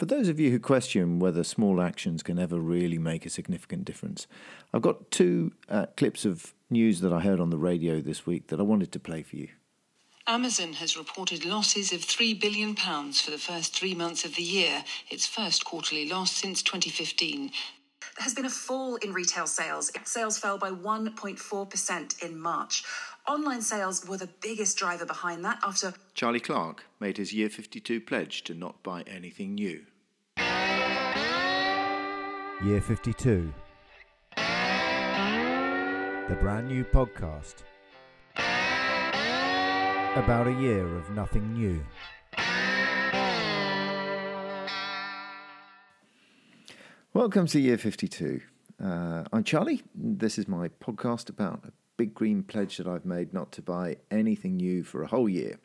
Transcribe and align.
For 0.00 0.06
those 0.06 0.28
of 0.28 0.40
you 0.40 0.50
who 0.50 0.58
question 0.58 1.18
whether 1.18 1.44
small 1.44 1.78
actions 1.78 2.22
can 2.22 2.38
ever 2.38 2.58
really 2.58 2.96
make 2.96 3.26
a 3.26 3.28
significant 3.28 3.84
difference, 3.84 4.26
I've 4.72 4.80
got 4.80 5.10
two 5.10 5.52
uh, 5.68 5.88
clips 5.94 6.24
of 6.24 6.54
news 6.70 7.02
that 7.02 7.12
I 7.12 7.20
heard 7.20 7.38
on 7.38 7.50
the 7.50 7.58
radio 7.58 8.00
this 8.00 8.24
week 8.24 8.46
that 8.46 8.58
I 8.58 8.62
wanted 8.62 8.92
to 8.92 8.98
play 8.98 9.22
for 9.22 9.36
you. 9.36 9.48
Amazon 10.26 10.72
has 10.72 10.96
reported 10.96 11.44
losses 11.44 11.92
of 11.92 12.00
£3 12.00 12.40
billion 12.40 12.74
for 12.74 13.30
the 13.30 13.36
first 13.36 13.76
three 13.76 13.94
months 13.94 14.24
of 14.24 14.36
the 14.36 14.42
year, 14.42 14.84
its 15.10 15.26
first 15.26 15.66
quarterly 15.66 16.08
loss 16.08 16.32
since 16.32 16.62
2015. 16.62 17.48
There 17.48 18.24
has 18.24 18.32
been 18.32 18.46
a 18.46 18.50
fall 18.50 18.96
in 18.96 19.12
retail 19.12 19.46
sales. 19.46 19.92
Sales 20.04 20.38
fell 20.38 20.56
by 20.56 20.70
1.4% 20.70 22.22
in 22.22 22.40
March. 22.40 22.84
Online 23.28 23.62
sales 23.62 24.06
were 24.08 24.16
the 24.16 24.28
biggest 24.40 24.76
driver 24.76 25.06
behind 25.06 25.44
that 25.44 25.58
after 25.62 25.94
Charlie 26.14 26.40
Clark 26.40 26.84
made 26.98 27.16
his 27.18 27.32
Year 27.32 27.48
52 27.48 28.00
pledge 28.00 28.42
to 28.44 28.54
not 28.54 28.82
buy 28.82 29.02
anything 29.02 29.54
new. 29.54 29.84
Year 32.64 32.80
52. 32.80 33.52
The 34.36 36.36
brand 36.40 36.68
new 36.68 36.84
podcast 36.84 37.56
about 40.16 40.48
a 40.48 40.52
year 40.52 40.96
of 40.96 41.10
nothing 41.10 41.52
new. 41.52 41.84
Welcome 47.12 47.46
to 47.48 47.60
Year 47.60 47.78
52. 47.78 48.40
Uh, 48.82 49.24
I'm 49.32 49.44
Charlie. 49.44 49.82
This 49.94 50.38
is 50.38 50.48
my 50.48 50.68
podcast 50.68 51.28
about 51.28 51.64
a 51.66 51.72
big 52.00 52.14
green 52.14 52.42
pledge 52.42 52.78
that 52.78 52.86
I've 52.86 53.04
made 53.04 53.34
not 53.34 53.52
to 53.52 53.60
buy 53.60 53.98
anything 54.10 54.56
new 54.56 54.82
for 54.82 55.02
a 55.02 55.06
whole 55.06 55.28
year. 55.28 55.58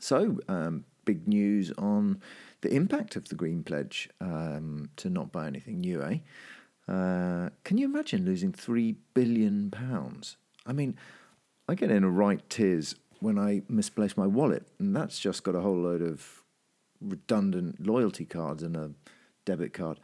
So, 0.00 0.40
um, 0.48 0.84
big 1.04 1.28
news 1.28 1.70
on 1.78 2.20
the 2.62 2.74
impact 2.74 3.14
of 3.14 3.28
the 3.28 3.36
green 3.36 3.62
pledge 3.62 4.10
um, 4.20 4.90
to 4.96 5.08
not 5.08 5.30
buy 5.30 5.46
anything 5.46 5.78
new, 5.78 6.02
eh? 6.02 6.18
Uh, 6.92 7.50
can 7.62 7.78
you 7.78 7.84
imagine 7.84 8.24
losing 8.24 8.52
three 8.52 8.96
billion 9.14 9.70
pounds? 9.70 10.38
I 10.66 10.72
mean, 10.72 10.96
I 11.68 11.76
get 11.76 11.92
in 11.92 12.02
a 12.02 12.10
right 12.10 12.42
tears 12.50 12.96
when 13.20 13.38
I 13.38 13.62
misplace 13.68 14.16
my 14.16 14.26
wallet, 14.26 14.66
and 14.80 14.96
that's 14.96 15.20
just 15.20 15.44
got 15.44 15.54
a 15.54 15.60
whole 15.60 15.80
load 15.80 16.02
of 16.02 16.42
redundant 17.00 17.86
loyalty 17.86 18.24
cards 18.24 18.64
and 18.64 18.76
a 18.76 18.90
debit 19.44 19.72
card 19.72 20.00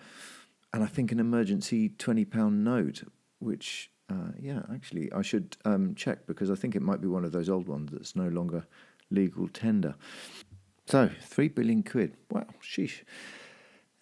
and 0.73 0.85
I 0.85 0.87
think 0.87 1.11
an 1.13 1.19
emergency 1.19 1.89
twenty 1.89 2.25
pound 2.25 2.65
note, 2.65 3.03
which 3.39 3.91
uh, 4.11 4.33
yeah, 4.41 4.63
actually 4.73 5.13
I 5.13 5.23
should 5.23 5.57
um, 5.65 5.95
check 5.95 6.27
because 6.27 6.51
I 6.51 6.55
think 6.55 6.77
it 6.77 6.83
might 6.83 7.01
be 7.01 7.09
one 7.09 7.25
of 7.25 7.33
those 7.33 7.49
old 7.49 7.69
ones 7.69 7.91
that's 7.93 8.15
no 8.15 8.29
longer 8.29 8.67
legal 9.11 9.49
tender. 9.49 9.95
So 10.87 11.11
three 11.23 11.49
billion 11.49 11.83
quid. 11.83 12.17
Well, 12.31 12.47
sheesh. 12.63 13.03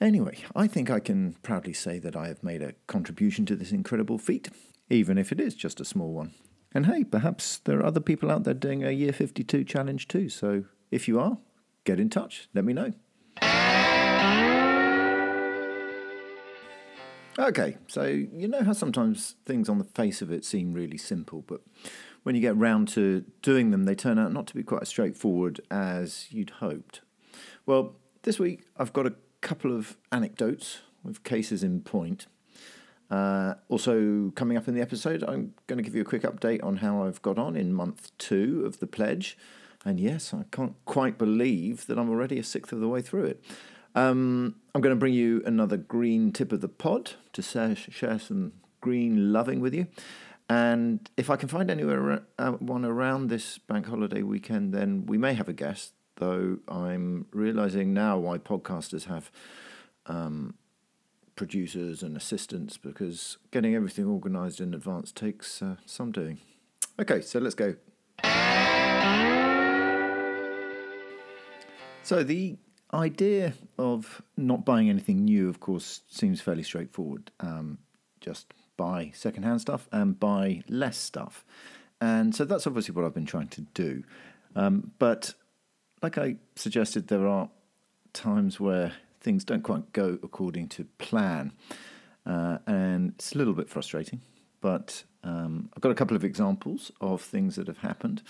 Anyway, 0.01 0.39
I 0.57 0.67
think 0.67 0.91
I 0.91 0.99
can 0.99 1.35
proudly 1.43 1.73
say 1.73 2.01
that 2.01 2.17
I 2.17 2.27
have 2.27 2.43
made 2.43 2.61
a 2.61 2.75
contribution 2.89 3.47
to 3.47 3.55
this 3.55 3.71
incredible 3.71 4.19
feat, 4.19 4.49
even 4.91 5.17
if 5.17 5.31
it 5.31 5.41
is 5.41 5.55
just 5.55 5.81
a 5.81 5.85
small 5.85 6.13
one. 6.13 6.35
And 6.75 6.87
hey, 6.87 7.05
perhaps 7.05 7.59
there 7.59 7.79
are 7.79 7.87
other 7.87 8.01
people 8.01 8.31
out 8.31 8.43
there 8.45 8.55
doing 8.55 8.83
a 8.83 8.91
Year 8.91 9.13
52 9.13 9.63
challenge 9.65 10.09
too. 10.09 10.29
So 10.29 10.65
if 10.91 11.07
you 11.07 11.21
are, 11.21 11.39
get 11.85 12.01
in 12.01 12.11
touch. 12.11 12.49
Let 12.53 12.65
me 12.65 12.73
know. 12.73 12.93
Okay, 17.39 17.79
so 17.89 18.05
you 18.05 18.47
know 18.47 18.63
how 18.63 18.75
sometimes 18.75 19.37
things 19.47 19.71
on 19.71 19.79
the 19.79 19.85
face 19.85 20.21
of 20.21 20.31
it 20.31 20.45
seem 20.45 20.75
really 20.75 20.99
simple, 20.99 21.43
but 21.47 21.63
when 22.25 22.35
you 22.35 22.43
get 22.43 22.55
round 22.57 22.89
to 22.89 23.25
doing 23.41 23.71
them, 23.71 23.85
they 23.85 23.95
turn 23.95 24.19
out 24.19 24.33
not 24.33 24.47
to 24.49 24.55
be 24.55 24.63
quite 24.63 24.83
as 24.83 24.91
straightforward 24.91 25.61
as 25.71 26.27
you'd 26.31 26.51
hoped. 26.51 27.01
Well, 27.65 27.97
this 28.23 28.39
week 28.39 28.67
I've 28.77 28.93
got 28.93 29.07
a 29.07 29.15
couple 29.41 29.75
of 29.75 29.97
anecdotes 30.13 30.81
with 31.03 31.25
cases 31.25 31.63
in 31.63 31.81
point. 31.81 32.27
Uh, 33.11 33.55
also, 33.69 34.31
coming 34.35 34.57
up 34.59 34.69
in 34.69 34.75
the 34.75 34.83
episode, 34.83 35.23
I'm 35.23 35.55
going 35.67 35.79
to 35.79 35.83
give 35.83 35.95
you 35.95 36.03
a 36.03 36.05
quick 36.05 36.23
update 36.23 36.63
on 36.63 36.79
how 36.79 37.03
I've 37.03 37.21
got 37.23 37.39
on 37.39 37.57
in 37.57 37.73
month 37.73 38.11
two 38.19 38.63
of 38.67 38.79
the 38.79 38.87
pledge. 38.87 39.37
And 39.85 39.99
yes, 39.99 40.33
I 40.33 40.45
can't 40.51 40.77
quite 40.85 41.19
believe 41.19 41.87
that 41.87 41.99
I'm 41.99 42.09
already 42.09 42.39
a 42.39 42.45
sixth 42.45 42.73
of 42.73 42.81
the 42.81 42.89
way 42.89 43.03
through 43.03 43.25
it. 43.25 43.45
Um, 43.95 44.57
I'm 44.75 44.81
going 44.81 44.95
to 44.95 44.99
bring 44.99 45.15
you 45.15 45.43
another 45.45 45.77
green 45.77 46.33
tip 46.33 46.53
of 46.53 46.61
the 46.61 46.69
pod 46.69 47.13
to 47.35 47.43
share 47.43 48.19
some 48.19 48.53
green 48.81 49.33
loving 49.33 49.61
with 49.61 49.75
you. 49.75 49.87
And 50.49 51.09
if 51.17 51.31
I 51.31 51.37
can 51.37 51.49
find 51.49 51.71
anywhere 51.71 52.25
uh, 52.39 52.57
around 52.61 53.29
this 53.29 53.59
bank 53.59 53.87
holiday 53.87 54.23
weekend, 54.23 54.75
then 54.75 55.07
we 55.07 55.17
may 55.19 55.35
have 55.35 55.49
a 55.49 55.53
guest. 55.53 55.95
Though 56.17 56.59
I'm 56.69 57.27
realizing 57.33 57.95
now 57.95 58.19
why 58.19 58.39
podcasters 58.39 59.05
have 59.07 59.33
um, 60.07 60.55
producers 61.37 62.03
and 62.03 62.17
assistants 62.17 62.77
because 62.77 63.39
getting 63.51 63.75
everything 63.75 64.07
organized 64.07 64.61
in 64.61 64.75
advance 64.75 65.11
takes 65.11 65.63
uh, 65.63 65.77
some 65.87 66.13
doing. 66.13 66.39
Okay, 67.01 67.23
so 67.23 67.39
let's 67.39 67.55
go. 67.55 67.75
So 72.03 72.23
the 72.23 72.59
idea 72.93 73.55
of 73.79 74.23
not 74.37 74.65
buying 74.65 74.89
anything 74.91 75.25
new, 75.25 75.49
of 75.49 75.61
course, 75.61 76.03
seems 76.09 76.41
fairly 76.41 76.63
straightforward. 76.63 77.31
Um, 77.41 77.79
just 78.21 78.53
buy 78.77 79.11
secondhand 79.15 79.61
stuff 79.61 79.89
and 79.93 80.19
buy 80.19 80.63
less 80.69 80.97
stuff. 80.97 81.45
And 82.01 82.35
so 82.35 82.45
that's 82.45 82.67
obviously 82.67 82.95
what 82.95 83.05
I've 83.05 83.15
been 83.15 83.27
trying 83.27 83.49
to 83.49 83.61
do. 83.61 84.03
Um, 84.57 84.93
but 84.99 85.35
like 86.03 86.19
I 86.19 86.37
suggested, 86.57 87.09
there 87.09 87.27
are 87.27 87.49
times 88.13 88.59
where 88.59 88.93
things 89.21 89.45
don't 89.45 89.63
quite 89.63 89.93
go 89.93 90.19
according 90.23 90.69
to 90.69 90.85
plan. 90.99 91.53
Uh, 92.27 92.59
and 92.67 93.11
it's 93.11 93.33
a 93.33 93.39
little 93.39 93.55
bit 93.55 93.69
frustrating. 93.69 94.21
But 94.61 95.05
um, 95.25 95.71
I've 95.77 95.83
got 95.83 95.93
a 95.93 95.95
couple 95.95 96.17
of 96.17 96.25
examples 96.25 96.91
of 97.01 97.23
things 97.23 97.57
that 97.57 97.67
have 97.67 97.79
happened. 97.79 98.23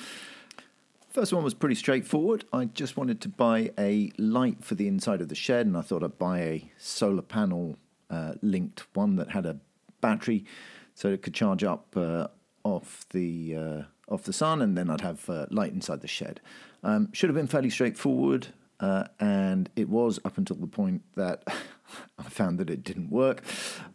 First 1.12 1.34
one 1.34 1.44
was 1.44 1.52
pretty 1.52 1.74
straightforward. 1.74 2.46
I 2.54 2.64
just 2.64 2.96
wanted 2.96 3.20
to 3.20 3.28
buy 3.28 3.70
a 3.78 4.10
light 4.16 4.64
for 4.64 4.76
the 4.76 4.88
inside 4.88 5.20
of 5.20 5.28
the 5.28 5.34
shed, 5.34 5.66
and 5.66 5.76
I 5.76 5.82
thought 5.82 6.02
I'd 6.02 6.16
buy 6.16 6.38
a 6.38 6.70
solar 6.78 7.20
panel 7.20 7.76
uh, 8.08 8.32
linked 8.40 8.86
one 8.94 9.16
that 9.16 9.32
had 9.32 9.44
a 9.44 9.58
battery, 10.00 10.46
so 10.94 11.08
it 11.08 11.20
could 11.20 11.34
charge 11.34 11.62
up 11.62 11.94
uh, 11.98 12.28
off 12.64 13.04
the 13.10 13.54
uh, 13.54 13.82
off 14.08 14.22
the 14.22 14.32
sun, 14.32 14.62
and 14.62 14.74
then 14.74 14.88
I'd 14.88 15.02
have 15.02 15.28
uh, 15.28 15.44
light 15.50 15.74
inside 15.74 16.00
the 16.00 16.08
shed. 16.08 16.40
Um, 16.82 17.10
should 17.12 17.28
have 17.28 17.36
been 17.36 17.46
fairly 17.46 17.68
straightforward, 17.68 18.46
uh, 18.80 19.04
and 19.20 19.68
it 19.76 19.90
was 19.90 20.18
up 20.24 20.38
until 20.38 20.56
the 20.56 20.66
point 20.66 21.02
that 21.16 21.44
I 22.18 22.22
found 22.22 22.58
that 22.58 22.70
it 22.70 22.84
didn't 22.84 23.10
work. 23.10 23.42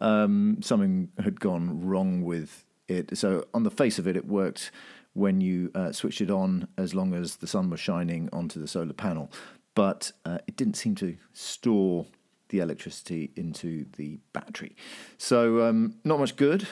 Um, 0.00 0.58
something 0.60 1.10
had 1.18 1.40
gone 1.40 1.84
wrong 1.84 2.22
with 2.22 2.64
it. 2.86 3.18
So 3.18 3.44
on 3.52 3.64
the 3.64 3.72
face 3.72 3.98
of 3.98 4.06
it, 4.06 4.16
it 4.16 4.26
worked 4.26 4.70
when 5.14 5.40
you 5.40 5.70
uh, 5.74 5.92
switched 5.92 6.20
it 6.20 6.30
on 6.30 6.68
as 6.76 6.94
long 6.94 7.14
as 7.14 7.36
the 7.36 7.46
sun 7.46 7.70
was 7.70 7.80
shining 7.80 8.28
onto 8.32 8.60
the 8.60 8.68
solar 8.68 8.92
panel. 8.92 9.30
But 9.74 10.12
uh, 10.24 10.38
it 10.46 10.56
didn't 10.56 10.76
seem 10.76 10.94
to 10.96 11.16
store 11.32 12.06
the 12.48 12.60
electricity 12.60 13.30
into 13.36 13.86
the 13.96 14.18
battery. 14.32 14.74
So, 15.18 15.66
um, 15.66 15.94
not 16.04 16.18
much 16.18 16.36
good 16.36 16.66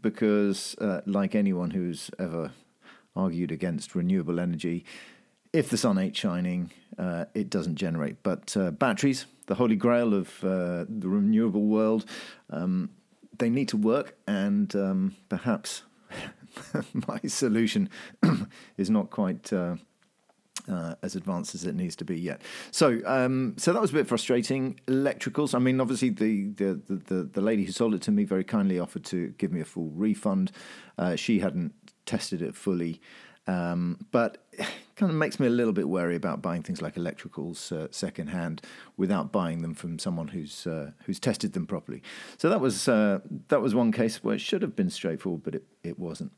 because, 0.00 0.74
uh, 0.80 1.00
like 1.06 1.34
anyone 1.34 1.70
who's 1.70 2.10
ever 2.18 2.52
argued 3.14 3.52
against 3.52 3.94
renewable 3.94 4.40
energy, 4.40 4.84
if 5.52 5.70
the 5.70 5.76
sun 5.76 5.98
ain't 5.98 6.16
shining, 6.16 6.70
uh, 6.98 7.26
it 7.34 7.48
doesn't 7.50 7.76
generate. 7.76 8.22
But 8.22 8.56
uh, 8.56 8.72
batteries, 8.72 9.26
the 9.46 9.54
holy 9.54 9.76
grail 9.76 10.12
of 10.12 10.44
uh, 10.44 10.84
the 10.88 11.08
renewable 11.08 11.64
world, 11.64 12.04
um, 12.50 12.90
they 13.38 13.48
need 13.48 13.68
to 13.68 13.76
work, 13.76 14.16
and 14.26 14.74
um, 14.74 15.16
perhaps 15.28 15.82
my 17.08 17.20
solution 17.26 17.88
is 18.76 18.90
not 18.90 19.10
quite 19.10 19.52
uh, 19.52 19.76
uh, 20.68 20.94
as 21.02 21.16
advanced 21.16 21.54
as 21.54 21.64
it 21.64 21.74
needs 21.74 21.96
to 21.96 22.04
be 22.04 22.18
yet. 22.18 22.42
So, 22.70 23.00
um, 23.06 23.54
so 23.56 23.72
that 23.72 23.80
was 23.80 23.90
a 23.90 23.94
bit 23.94 24.06
frustrating. 24.06 24.80
Electricals. 24.86 25.54
I 25.54 25.58
mean, 25.58 25.80
obviously, 25.80 26.10
the, 26.10 26.44
the 26.56 26.80
the, 26.86 27.22
the 27.32 27.40
lady 27.40 27.64
who 27.64 27.72
sold 27.72 27.94
it 27.94 28.02
to 28.02 28.10
me 28.10 28.24
very 28.24 28.44
kindly 28.44 28.78
offered 28.78 29.04
to 29.06 29.28
give 29.38 29.52
me 29.52 29.60
a 29.60 29.64
full 29.64 29.90
refund. 29.90 30.52
Uh, 30.98 31.16
she 31.16 31.40
hadn't 31.40 31.72
tested 32.04 32.42
it 32.42 32.54
fully. 32.54 33.00
Um, 33.46 34.06
but 34.10 34.38
kind 34.96 35.10
of 35.10 35.16
makes 35.16 35.38
me 35.38 35.46
a 35.46 35.50
little 35.50 35.72
bit 35.72 35.88
wary 35.88 36.16
about 36.16 36.42
buying 36.42 36.62
things 36.62 36.82
like 36.82 36.94
electricals 36.94 37.70
uh, 37.70 37.86
secondhand 37.90 38.62
without 38.96 39.30
buying 39.30 39.62
them 39.62 39.74
from 39.74 39.98
someone 39.98 40.28
who's 40.28 40.66
uh, 40.66 40.90
who's 41.04 41.20
tested 41.20 41.52
them 41.52 41.66
properly. 41.66 42.02
So 42.38 42.48
that 42.48 42.60
was 42.60 42.88
uh, 42.88 43.20
that 43.48 43.60
was 43.60 43.74
one 43.74 43.92
case 43.92 44.24
where 44.24 44.34
it 44.34 44.40
should 44.40 44.62
have 44.62 44.74
been 44.74 44.90
straightforward, 44.90 45.42
but 45.42 45.54
it, 45.54 45.64
it 45.84 45.98
wasn't. 45.98 46.32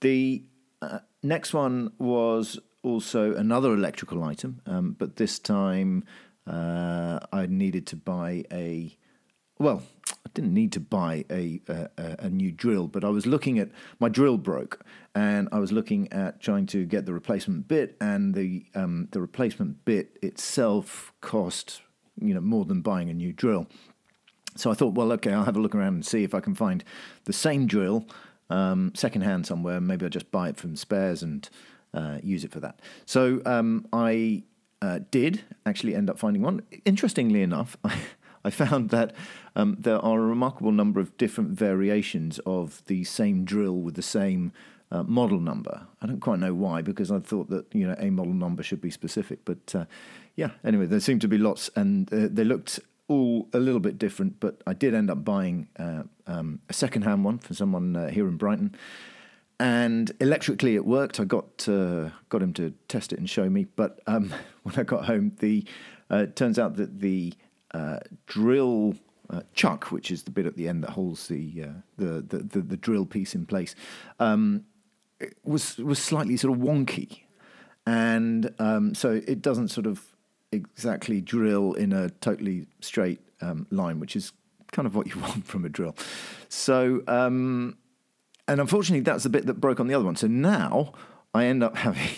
The 0.00 0.44
uh, 0.80 1.00
next 1.22 1.52
one 1.52 1.92
was 1.98 2.58
also 2.82 3.34
another 3.34 3.72
electrical 3.74 4.22
item, 4.22 4.62
um, 4.66 4.96
but 4.96 5.16
this 5.16 5.38
time 5.38 6.04
uh, 6.46 7.18
I 7.32 7.46
needed 7.46 7.86
to 7.88 7.96
buy 7.96 8.44
a 8.52 8.96
well, 9.58 9.82
I 10.10 10.30
didn't 10.34 10.54
need 10.54 10.72
to 10.72 10.80
buy 10.80 11.24
a, 11.30 11.60
a, 11.68 11.88
a 11.98 12.30
new 12.30 12.52
drill, 12.52 12.86
but 12.86 13.04
I 13.04 13.08
was 13.08 13.26
looking 13.26 13.58
at 13.58 13.70
my 13.98 14.08
drill 14.08 14.38
broke, 14.38 14.84
and 15.14 15.48
I 15.52 15.58
was 15.58 15.72
looking 15.72 16.12
at 16.12 16.40
trying 16.40 16.66
to 16.66 16.84
get 16.84 17.06
the 17.06 17.12
replacement 17.12 17.68
bit, 17.68 17.96
and 18.00 18.34
the 18.34 18.66
um, 18.74 19.08
the 19.12 19.20
replacement 19.20 19.84
bit 19.84 20.18
itself 20.22 21.12
cost 21.20 21.82
you 22.20 22.34
know 22.34 22.40
more 22.40 22.64
than 22.64 22.80
buying 22.80 23.10
a 23.10 23.14
new 23.14 23.32
drill. 23.32 23.66
So 24.56 24.70
I 24.70 24.74
thought, 24.74 24.94
well, 24.94 25.12
okay, 25.12 25.32
I'll 25.32 25.44
have 25.44 25.56
a 25.56 25.60
look 25.60 25.74
around 25.74 25.94
and 25.94 26.06
see 26.06 26.24
if 26.24 26.34
I 26.34 26.40
can 26.40 26.54
find 26.54 26.82
the 27.24 27.32
same 27.32 27.66
drill 27.66 28.06
um, 28.50 28.92
secondhand 28.94 29.46
somewhere. 29.46 29.80
Maybe 29.80 30.04
I'll 30.04 30.10
just 30.10 30.32
buy 30.32 30.48
it 30.48 30.56
from 30.56 30.74
spares 30.74 31.22
and 31.22 31.48
uh, 31.94 32.18
use 32.22 32.44
it 32.44 32.50
for 32.50 32.60
that. 32.60 32.80
So 33.06 33.40
um, 33.46 33.86
I 33.92 34.42
uh, 34.82 35.00
did 35.10 35.44
actually 35.64 35.94
end 35.94 36.10
up 36.10 36.18
finding 36.18 36.42
one. 36.42 36.62
Interestingly 36.84 37.42
enough, 37.42 37.76
I, 37.84 37.98
I 38.44 38.50
found 38.50 38.90
that 38.90 39.14
um, 39.58 39.76
there 39.78 39.98
are 39.98 40.20
a 40.20 40.24
remarkable 40.24 40.70
number 40.70 41.00
of 41.00 41.14
different 41.16 41.50
variations 41.50 42.38
of 42.46 42.80
the 42.86 43.02
same 43.02 43.44
drill 43.44 43.74
with 43.74 43.96
the 43.96 44.02
same 44.02 44.52
uh, 44.92 45.02
model 45.02 45.40
number. 45.40 45.86
I 46.00 46.06
don't 46.06 46.20
quite 46.20 46.38
know 46.38 46.54
why, 46.54 46.80
because 46.80 47.10
I 47.10 47.18
thought 47.18 47.50
that 47.50 47.66
you 47.74 47.86
know 47.86 47.96
a 47.98 48.08
model 48.10 48.32
number 48.32 48.62
should 48.62 48.80
be 48.80 48.90
specific. 48.90 49.40
But 49.44 49.74
uh, 49.74 49.84
yeah, 50.36 50.50
anyway, 50.64 50.86
there 50.86 51.00
seemed 51.00 51.20
to 51.22 51.28
be 51.28 51.38
lots, 51.38 51.70
and 51.74 52.10
uh, 52.14 52.28
they 52.30 52.44
looked 52.44 52.78
all 53.08 53.48
a 53.52 53.58
little 53.58 53.80
bit 53.80 53.98
different. 53.98 54.38
But 54.38 54.62
I 54.64 54.74
did 54.74 54.94
end 54.94 55.10
up 55.10 55.24
buying 55.24 55.68
uh, 55.76 56.04
um, 56.28 56.60
a 56.68 56.72
second-hand 56.72 57.24
one 57.24 57.38
for 57.38 57.52
someone 57.52 57.96
uh, 57.96 58.10
here 58.10 58.28
in 58.28 58.36
Brighton, 58.36 58.76
and 59.58 60.12
electrically 60.20 60.76
it 60.76 60.86
worked. 60.86 61.18
I 61.18 61.24
got 61.24 61.68
uh, 61.68 62.10
got 62.28 62.42
him 62.42 62.52
to 62.54 62.72
test 62.86 63.12
it 63.12 63.18
and 63.18 63.28
show 63.28 63.50
me. 63.50 63.66
But 63.74 63.98
um, 64.06 64.32
when 64.62 64.76
I 64.76 64.84
got 64.84 65.06
home, 65.06 65.32
the 65.40 65.64
it 66.10 66.36
turns 66.36 66.60
out 66.60 66.76
that 66.76 67.00
the 67.00 67.34
drill 68.26 68.94
uh, 69.30 69.42
chuck, 69.54 69.92
which 69.92 70.10
is 70.10 70.22
the 70.22 70.30
bit 70.30 70.46
at 70.46 70.56
the 70.56 70.68
end 70.68 70.82
that 70.82 70.90
holds 70.90 71.28
the 71.28 71.64
uh, 71.64 71.80
the, 71.96 72.22
the, 72.22 72.38
the, 72.38 72.60
the 72.60 72.76
drill 72.76 73.06
piece 73.06 73.34
in 73.34 73.46
place, 73.46 73.74
um, 74.20 74.64
was 75.44 75.78
was 75.78 75.98
slightly 75.98 76.36
sort 76.36 76.56
of 76.56 76.62
wonky, 76.62 77.22
and 77.86 78.52
um, 78.58 78.94
so 78.94 79.20
it 79.26 79.42
doesn't 79.42 79.68
sort 79.68 79.86
of 79.86 80.14
exactly 80.52 81.20
drill 81.20 81.74
in 81.74 81.92
a 81.92 82.08
totally 82.08 82.66
straight 82.80 83.20
um, 83.40 83.66
line, 83.70 84.00
which 84.00 84.16
is 84.16 84.32
kind 84.72 84.86
of 84.86 84.94
what 84.94 85.06
you 85.06 85.20
want 85.20 85.46
from 85.46 85.64
a 85.64 85.68
drill. 85.68 85.94
So, 86.48 87.02
um, 87.06 87.76
and 88.46 88.60
unfortunately, 88.60 89.02
that's 89.02 89.24
the 89.24 89.30
bit 89.30 89.46
that 89.46 89.54
broke 89.54 89.80
on 89.80 89.88
the 89.88 89.94
other 89.94 90.04
one. 90.04 90.16
So 90.16 90.26
now 90.26 90.92
I 91.34 91.44
end 91.44 91.62
up 91.62 91.76
having 91.78 92.08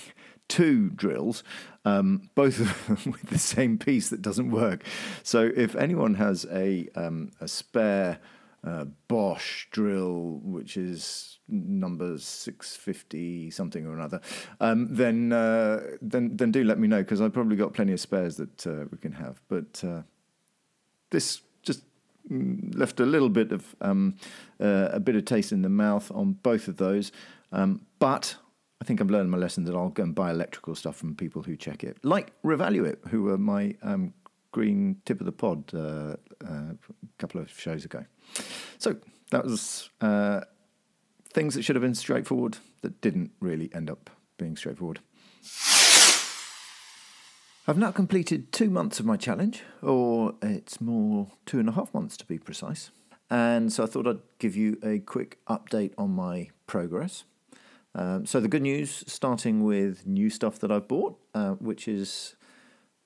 two 0.51 0.91
drills, 0.91 1.43
um, 1.87 2.29
both 2.35 2.61
of 2.61 2.87
them 2.87 3.13
with 3.13 3.31
the 3.31 3.39
same 3.39 3.79
piece 3.79 4.11
that 4.11 4.21
doesn't 4.21 4.51
work. 4.51 4.85
So 5.23 5.51
if 5.57 5.75
anyone 5.77 6.15
has 6.15 6.45
a 6.53 6.89
um, 6.95 7.31
a 7.41 7.49
spare 7.49 8.19
uh, 8.63 8.85
Bosch 9.09 9.67
drill, 9.71 10.41
which 10.43 10.77
is 10.77 11.39
number 11.49 12.19
six 12.19 12.77
fifty 12.77 13.51
something 13.51 13.87
or 13.87 13.95
another, 13.95 14.21
um, 14.61 14.95
then 14.95 15.33
uh, 15.33 15.81
then 16.03 16.37
then 16.37 16.51
do 16.51 16.65
let 16.65 16.79
me 16.79 16.89
know 16.89 16.99
because 16.99 17.23
I've 17.23 17.33
probably 17.33 17.57
got 17.57 17.73
plenty 17.73 17.93
of 17.93 18.01
spares 18.01 18.37
that 18.37 18.67
uh, 18.67 18.85
we 18.91 18.99
can 18.99 19.13
have. 19.13 19.41
But 19.49 19.83
uh, 19.87 20.03
this 21.11 21.41
just 21.63 21.85
mm, 22.31 22.77
left 22.77 23.01
a 23.01 23.07
little 23.07 23.31
bit 23.31 23.53
of 23.53 23.75
um, 23.81 24.17
uh, 24.61 24.89
a 24.93 25.01
bit 25.01 25.15
of 25.15 25.25
taste 25.25 25.53
in 25.53 25.63
the 25.63 25.71
mouth 25.71 26.11
on 26.11 26.33
both 26.43 26.69
of 26.69 26.77
those, 26.77 27.13
um, 27.53 27.87
but 28.01 28.37
I 28.81 28.85
think 28.87 29.01
I've 29.01 29.11
learned 29.11 29.31
my 29.31 29.37
lesson 29.37 29.65
that 29.65 29.75
I'll 29.75 29.91
go 29.91 30.03
and 30.03 30.15
buy 30.15 30.31
electrical 30.31 30.75
stuff 30.75 30.97
from 30.97 31.15
people 31.15 31.43
who 31.43 31.57
check 31.57 31.85
it, 31.85 31.99
like 32.03 32.33
Revaluate, 32.43 33.09
who 33.09 33.23
were 33.25 33.37
my 33.37 33.77
um, 33.83 34.15
green 34.53 34.97
tip 35.05 35.21
of 35.21 35.27
the 35.27 35.33
pod 35.33 35.71
uh, 35.75 36.17
uh, 36.45 36.73
a 36.73 36.77
couple 37.19 37.41
of 37.41 37.51
shows 37.51 37.85
ago. 37.85 38.05
So 38.79 38.97
that 39.31 39.45
was 39.45 39.91
uh, 40.01 40.41
things 41.33 41.55
that 41.55 41.63
should 41.63 41.77
have 41.77 41.83
been 41.83 41.95
straightforward 41.95 42.59
that 42.81 43.01
didn't 43.01 43.33
really 43.41 43.71
end 43.75 43.91
up 43.91 44.11
being 44.39 44.57
straightforward. 44.57 45.01
I've 47.69 47.79
now 47.79 47.93
completed 47.93 48.51
two 48.51 48.71
months 48.71 48.99
of 48.99 49.07
my 49.07 49.17
challenge, 49.17 49.63
or 49.83 50.35
it's 50.43 50.81
more 50.81 51.29
two 51.45 51.61
and 51.61 51.69
a 51.69 51.73
half 51.73 51.93
months 51.93 52.17
to 52.17 52.25
be 52.25 52.39
precise. 52.39 52.91
And 53.29 53.73
so 53.73 53.85
I 53.85 53.87
thought 53.87 54.09
I'd 54.09 54.23
give 54.39 54.57
you 54.57 54.79
a 54.83 54.99
quick 54.99 55.39
update 55.47 55.93
on 55.97 56.11
my 56.11 56.49
progress. 56.67 57.25
Um, 57.95 58.27
so 58.27 58.41
the 58.41 58.49
good 58.49 58.63
news, 58.63 59.05
starting 59.07 59.65
with 59.65 60.07
new 60.07 60.31
stuff 60.31 60.59
that 60.61 60.71
I've 60.71 60.87
bought, 60.87 61.19
uh, 61.35 61.53
which 61.53 61.89
is 61.89 62.37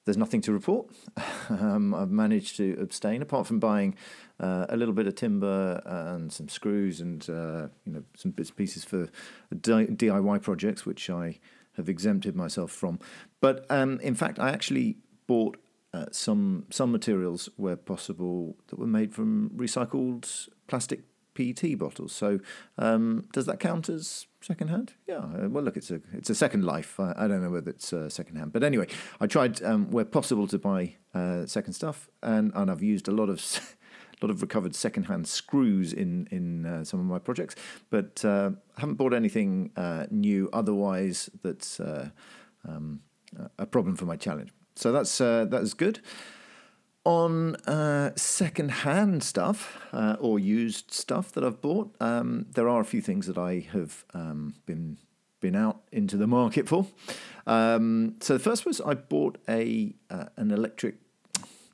there's 0.04 0.18
nothing 0.18 0.42
to 0.42 0.52
report. 0.52 0.90
um, 1.48 1.94
I've 1.94 2.10
managed 2.10 2.56
to 2.58 2.76
abstain, 2.80 3.22
apart 3.22 3.46
from 3.46 3.58
buying 3.58 3.96
uh, 4.38 4.66
a 4.68 4.76
little 4.76 4.94
bit 4.94 5.06
of 5.06 5.14
timber 5.14 5.80
and 5.84 6.32
some 6.32 6.48
screws 6.48 7.00
and 7.00 7.28
uh, 7.28 7.68
you 7.84 7.92
know 7.92 8.04
some 8.16 8.32
bits 8.32 8.50
and 8.50 8.56
pieces 8.56 8.84
for 8.84 9.08
DIY 9.54 10.42
projects, 10.42 10.84
which 10.84 11.08
I 11.08 11.38
have 11.76 11.88
exempted 11.88 12.36
myself 12.36 12.70
from. 12.70 12.98
But 13.40 13.66
um, 13.70 13.98
in 14.00 14.14
fact, 14.14 14.38
I 14.38 14.50
actually 14.50 14.98
bought 15.26 15.56
uh, 15.94 16.06
some 16.12 16.66
some 16.70 16.92
materials 16.92 17.48
where 17.56 17.76
possible 17.76 18.56
that 18.68 18.78
were 18.78 18.86
made 18.86 19.14
from 19.14 19.50
recycled 19.50 20.48
plastic 20.66 21.00
PET 21.34 21.78
bottles. 21.78 22.12
So 22.12 22.40
um, 22.78 23.26
does 23.32 23.46
that 23.46 23.60
count 23.60 23.88
as 23.88 24.26
secondhand? 24.40 24.94
Yeah. 25.06 25.18
Uh, 25.18 25.48
well, 25.48 25.64
look, 25.64 25.76
it's 25.76 25.90
a 25.90 26.00
it's 26.12 26.30
a 26.30 26.34
second 26.34 26.64
life. 26.64 26.98
I, 27.00 27.14
I 27.16 27.28
don't 27.28 27.42
know 27.42 27.50
whether 27.50 27.70
it's 27.70 27.92
uh, 27.92 28.08
secondhand, 28.08 28.52
but 28.52 28.62
anyway, 28.62 28.86
I 29.20 29.26
tried 29.26 29.62
um, 29.62 29.90
where 29.90 30.04
possible 30.04 30.46
to 30.48 30.58
buy 30.58 30.94
uh, 31.14 31.46
second 31.46 31.72
stuff, 31.72 32.08
and, 32.22 32.52
and 32.54 32.70
I've 32.70 32.82
used 32.82 33.08
a 33.08 33.12
lot 33.12 33.28
of. 33.28 33.40
A 34.22 34.26
lot 34.26 34.30
of 34.30 34.42
recovered 34.42 34.76
secondhand 34.76 35.26
screws 35.26 35.92
in 35.92 36.28
in 36.30 36.64
uh, 36.64 36.84
some 36.84 37.00
of 37.00 37.04
my 37.04 37.18
projects, 37.18 37.56
but 37.90 38.24
uh, 38.24 38.52
haven't 38.78 38.94
bought 38.94 39.12
anything 39.12 39.72
uh, 39.76 40.06
new. 40.08 40.48
Otherwise, 40.52 41.28
that's 41.42 41.80
um, 41.80 43.00
a 43.58 43.66
problem 43.66 43.96
for 43.96 44.06
my 44.06 44.14
challenge. 44.14 44.50
So 44.76 44.92
that's 44.92 45.18
that 45.18 45.60
is 45.60 45.74
good. 45.74 46.00
On 47.04 47.56
uh, 47.66 48.12
second-hand 48.16 49.22
stuff 49.22 49.78
uh, 49.92 50.16
or 50.18 50.38
used 50.38 50.90
stuff 50.90 51.32
that 51.32 51.44
I've 51.44 51.60
bought, 51.60 51.94
um, 52.00 52.46
there 52.54 52.66
are 52.66 52.80
a 52.80 52.84
few 52.84 53.02
things 53.02 53.26
that 53.26 53.36
I 53.36 53.66
have 53.72 54.04
um, 54.14 54.54
been 54.64 54.96
been 55.40 55.54
out 55.54 55.82
into 55.92 56.16
the 56.16 56.26
market 56.26 56.66
for. 56.66 56.86
Um, 57.46 58.14
so 58.20 58.32
the 58.32 58.40
first 58.40 58.64
was 58.64 58.80
I 58.80 58.94
bought 58.94 59.36
a 59.46 59.94
uh, 60.08 60.26
an 60.38 60.50
electric, 60.50 60.94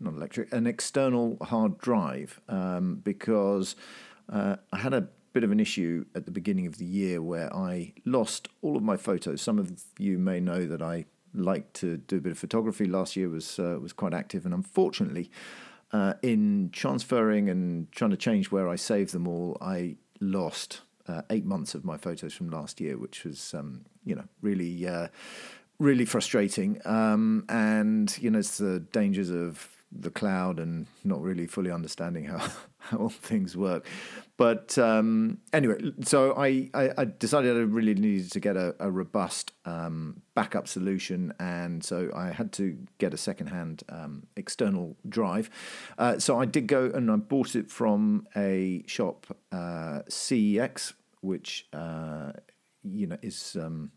not 0.00 0.14
electric, 0.14 0.52
an 0.52 0.66
external 0.66 1.36
hard 1.40 1.78
drive 1.78 2.40
um, 2.48 2.96
because 2.96 3.76
uh, 4.28 4.56
I 4.72 4.78
had 4.78 4.92
a 4.92 5.06
bit 5.32 5.44
of 5.44 5.52
an 5.52 5.60
issue 5.60 6.04
at 6.16 6.24
the 6.24 6.32
beginning 6.32 6.66
of 6.66 6.78
the 6.78 6.84
year 6.84 7.22
where 7.22 7.54
I 7.54 7.92
lost 8.04 8.48
all 8.62 8.76
of 8.76 8.82
my 8.82 8.96
photos. 8.96 9.40
Some 9.40 9.60
of 9.60 9.84
you 9.96 10.18
may 10.18 10.40
know 10.40 10.66
that 10.66 10.82
I 10.82 11.04
like 11.34 11.72
to 11.74 11.96
do 11.98 12.16
a 12.16 12.20
bit 12.20 12.32
of 12.32 12.38
photography. 12.38 12.86
Last 12.86 13.16
year 13.16 13.28
was 13.28 13.58
uh, 13.58 13.78
was 13.80 13.92
quite 13.92 14.14
active, 14.14 14.44
and 14.44 14.54
unfortunately, 14.54 15.30
uh, 15.92 16.14
in 16.22 16.70
transferring 16.72 17.49
and 17.49 17.90
trying 17.92 18.10
to 18.10 18.16
change 18.16 18.50
where 18.50 18.68
I 18.68 18.76
save 18.76 19.12
them 19.12 19.26
all, 19.26 19.56
I 19.60 19.96
lost 20.20 20.82
uh, 21.08 21.22
eight 21.30 21.44
months 21.44 21.75
of 21.75 21.84
my 21.84 21.96
photos 21.96 22.32
from 22.32 22.50
last 22.50 22.80
year, 22.80 22.96
which 22.96 23.25
was 23.25 23.54
um, 23.54 23.84
you 24.04 24.14
know 24.14 24.25
really 24.42 24.87
uh, 24.87 25.08
really 25.78 26.04
frustrating. 26.04 26.80
Um, 26.84 27.44
and 27.49 28.16
you 28.18 28.30
know, 28.30 28.38
it's 28.38 28.58
the 28.58 28.80
dangers 28.80 29.30
of 29.30 29.68
the 29.92 30.11
cloud 30.11 30.61
and 30.61 30.87
not 31.04 31.20
really 31.20 31.47
fully 31.47 31.70
understanding 31.70 32.25
how, 32.25 32.49
how 32.78 33.09
things 33.09 33.56
work. 33.56 33.87
But 34.37 34.78
um, 34.78 35.38
anyway, 35.52 35.92
so 36.02 36.35
I, 36.35 36.70
I, 36.73 36.90
I, 36.97 37.04
decided 37.04 37.56
I 37.56 37.61
really 37.61 37.94
needed 37.94 38.32
to 38.32 38.40
get 38.40 38.56
a, 38.56 38.75
a 38.80 38.90
robust 38.90 39.52
um, 39.66 40.23
backup 40.35 40.66
solution, 40.66 41.35
and 41.38 41.85
so 41.85 42.11
I 42.14 42.28
had 42.30 42.52
to 42.52 42.78
get 42.97 43.12
a 43.12 43.18
secondhand 43.18 43.82
um, 43.90 44.26
external 44.37 44.97
drive. 45.06 45.50
Uh, 45.99 46.18
so 46.18 46.40
I 46.40 46.47
did 46.47 46.68
go 46.68 46.87
and 46.87 47.11
I 47.11 47.16
bought 47.16 47.54
it 47.54 47.70
from 47.70 48.26
a 48.35 48.82
shop, 48.87 49.26
uh, 49.52 50.02
CEX, 50.09 50.94
which 51.20 51.66
uh, 51.75 52.32
you 52.82 53.09
know 53.09 53.18
is 53.20 53.59
um, 53.61 53.90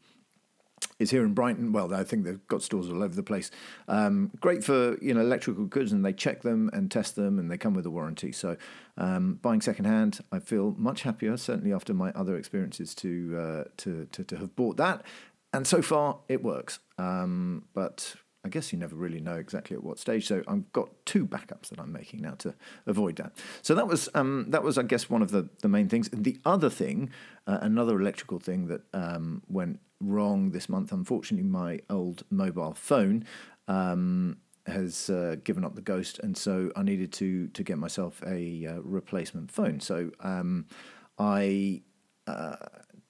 is 1.00 1.12
here 1.12 1.24
in 1.24 1.34
Brighton. 1.34 1.72
Well, 1.72 1.94
I 1.94 2.04
think 2.04 2.24
they've 2.24 2.46
got 2.48 2.62
stores 2.62 2.90
all 2.90 3.04
over 3.04 3.16
the 3.16 3.24
place. 3.24 3.52
Um, 3.88 4.32
great 4.40 4.64
for 4.64 4.98
you 5.02 5.14
know 5.14 5.22
electrical 5.22 5.66
goods, 5.66 5.92
and 5.92 6.06
they 6.06 6.14
check 6.14 6.42
them 6.42 6.70
and 6.74 6.90
test 6.90 7.16
them, 7.16 7.40
and 7.40 7.50
they 7.50 7.58
come 7.58 7.74
with 7.74 7.86
a 7.86 7.92
warranty. 7.92 8.32
So 8.32 8.58
um, 8.98 9.40
buying 9.42 9.62
secondhand, 9.62 10.20
I 10.32 10.40
feel 10.40 10.76
much 10.78 11.04
happier. 11.04 11.38
Certainly 11.38 11.74
after 11.74 11.94
my 11.94 12.12
other 12.12 12.36
experiences 12.38 12.96
to 12.96 13.38
uh, 13.38 13.64
to, 13.78 14.08
to, 14.12 14.24
to 14.24 14.38
have 14.38 14.56
bought 14.56 14.78
that, 14.78 15.04
and 15.52 15.68
so 15.68 15.82
far 15.82 16.20
it 16.28 16.44
works. 16.44 16.80
Um, 16.98 17.66
but 17.74 18.16
I 18.46 18.50
guess 18.50 18.74
you 18.74 18.80
never 18.80 18.96
really 18.96 19.22
know 19.22 19.36
exactly 19.36 19.76
at 19.76 19.84
what 19.84 20.00
stage. 20.00 20.28
So 20.28 20.44
I've 20.48 20.72
got 20.74 20.90
two 21.06 21.26
backups 21.26 21.70
that 21.70 21.80
I'm 21.80 21.94
making 21.94 22.22
now 22.22 22.34
to 22.40 22.54
avoid 22.86 23.16
that. 23.16 23.32
So 23.62 23.74
that 23.74 23.88
was 23.88 24.10
um, 24.14 24.48
that 24.50 24.64
was 24.64 24.78
I 24.78 24.84
guess 24.84 25.10
one 25.10 25.22
of 25.22 25.32
the 25.32 25.50
the 25.62 25.70
main 25.70 25.88
things. 25.88 26.10
The 26.12 26.40
other 26.46 26.70
thing, 26.70 27.10
uh, 27.48 27.60
another 27.62 28.00
electrical 28.00 28.40
thing 28.40 28.68
that 28.68 28.82
um, 28.94 29.44
went 29.48 29.80
wrong 30.02 30.52
this 30.52 30.68
month. 30.68 30.92
Unfortunately, 30.92 31.48
my 31.48 31.80
old 31.90 32.24
mobile 32.30 32.74
phone. 32.74 33.26
Um, 33.68 34.38
has 34.66 35.10
uh, 35.10 35.36
given 35.44 35.66
up 35.66 35.76
the 35.76 35.82
ghost, 35.82 36.20
and 36.20 36.38
so 36.38 36.72
I 36.76 36.84
needed 36.84 37.12
to 37.14 37.48
to 37.50 37.64
get 37.64 37.78
myself 37.78 38.22
a 38.26 38.66
uh, 38.66 38.80
replacement 38.82 39.52
phone. 39.52 39.82
So 39.82 40.12
um, 40.22 40.68
I 41.18 41.82
uh, 42.28 42.56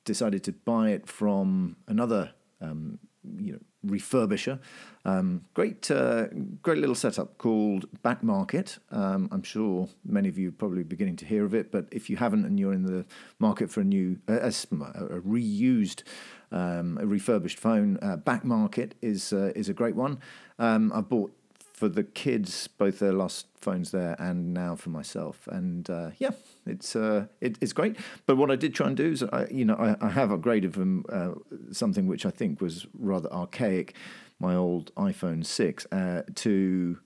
decided 0.03 0.43
to 0.45 0.51
buy 0.51 0.89
it 0.89 1.07
from 1.07 1.75
another 1.87 2.33
um, 2.59 2.97
you 3.37 3.53
know 3.53 3.59
refurbisher. 3.85 4.59
Um, 5.05 5.45
great, 5.53 5.91
uh, 5.91 6.27
great 6.61 6.77
little 6.77 6.95
setup 6.95 7.37
called 7.37 7.85
Back 8.03 8.23
Market. 8.23 8.77
Um, 8.91 9.27
I'm 9.31 9.43
sure 9.43 9.89
many 10.05 10.29
of 10.29 10.37
you 10.37 10.49
are 10.49 10.53
probably 10.53 10.83
beginning 10.83 11.17
to 11.17 11.25
hear 11.25 11.45
of 11.45 11.53
it, 11.53 11.71
but 11.71 11.87
if 11.91 12.09
you 12.09 12.17
haven't 12.17 12.45
and 12.45 12.59
you're 12.59 12.73
in 12.73 12.83
the 12.83 13.05
market 13.39 13.69
for 13.69 13.81
a 13.81 13.83
new, 13.83 14.19
uh, 14.29 14.39
a, 14.39 14.47
a 14.47 15.21
reused, 15.21 16.03
um, 16.51 16.97
a 17.01 17.05
refurbished 17.05 17.59
phone, 17.59 17.99
uh, 18.01 18.15
Back 18.15 18.45
Market 18.45 18.95
is 19.01 19.33
uh, 19.33 19.51
is 19.55 19.67
a 19.67 19.73
great 19.73 19.95
one. 19.95 20.19
Um, 20.57 20.91
I 20.93 21.01
bought 21.01 21.35
for 21.83 21.89
the 21.89 22.03
kids 22.05 22.69
both 22.69 22.99
their 22.99 23.11
lost 23.11 23.47
phones 23.59 23.91
there 23.91 24.15
and 24.17 24.53
now 24.53 24.73
for 24.73 24.89
myself. 24.89 25.49
And 25.51 25.89
uh, 25.89 26.11
yeah 26.17 26.29
it's 26.65 26.95
uh, 26.95 27.25
it, 27.41 27.57
it's 27.59 27.73
great. 27.73 27.97
But 28.25 28.37
what 28.37 28.49
I 28.49 28.55
did 28.55 28.73
try 28.73 28.87
and 28.87 28.95
do 28.95 29.11
is 29.11 29.21
I, 29.21 29.47
you 29.51 29.65
know 29.65 29.75
I, 29.75 29.97
I 29.99 30.09
have 30.11 30.29
upgraded 30.29 30.71
from 30.75 31.03
uh, 31.09 31.31
something 31.73 32.07
which 32.07 32.25
I 32.25 32.29
think 32.29 32.61
was 32.61 32.87
rather 32.97 33.29
archaic 33.33 33.95
my 34.39 34.55
old 34.55 34.95
iPhone 34.95 35.45
6 35.45 35.87
uh, 35.91 36.21
to 36.35 36.99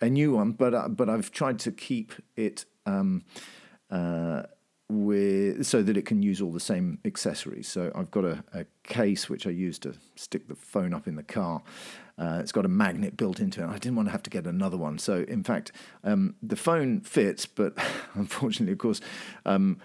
a 0.00 0.08
new 0.08 0.32
one. 0.32 0.52
But 0.52 0.72
uh, 0.72 0.88
but 0.88 1.10
I've 1.10 1.30
tried 1.30 1.58
to 1.58 1.70
keep 1.70 2.14
it 2.34 2.64
um, 2.86 3.24
uh, 3.90 4.44
with 4.88 5.64
so 5.66 5.82
that 5.82 5.96
it 5.96 6.04
can 6.04 6.22
use 6.22 6.40
all 6.40 6.52
the 6.52 6.60
same 6.60 6.98
accessories. 7.04 7.68
So 7.68 7.90
I've 7.94 8.10
got 8.10 8.24
a, 8.24 8.44
a 8.52 8.66
case 8.82 9.30
which 9.30 9.46
I 9.46 9.50
use 9.50 9.78
to 9.80 9.94
stick 10.16 10.48
the 10.48 10.54
phone 10.54 10.92
up 10.92 11.06
in 11.06 11.16
the 11.16 11.22
car. 11.22 11.62
Uh, 12.18 12.38
it's 12.40 12.52
got 12.52 12.64
a 12.64 12.68
magnet 12.68 13.16
built 13.16 13.40
into 13.40 13.62
it. 13.62 13.66
I 13.66 13.78
didn't 13.78 13.96
want 13.96 14.08
to 14.08 14.12
have 14.12 14.22
to 14.24 14.30
get 14.30 14.46
another 14.46 14.76
one. 14.76 14.98
So 14.98 15.24
in 15.26 15.42
fact, 15.42 15.72
um, 16.04 16.34
the 16.42 16.56
phone 16.56 17.00
fits, 17.00 17.46
but 17.46 17.76
unfortunately, 18.14 18.72
of 18.72 18.78
course, 18.78 19.00
um, 19.46 19.78